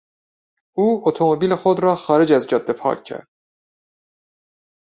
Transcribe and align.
او 0.77 1.03
اتومبیل 1.07 1.55
خود 1.55 1.79
را 1.79 1.95
خارج 1.95 2.31
از 2.33 2.47
جاده 2.47 2.73
پارک 2.73 3.03
کرد. 3.03 3.27